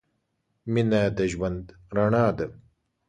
[0.73, 1.63] مینه د ژوند
[1.95, 2.45] رڼا ده.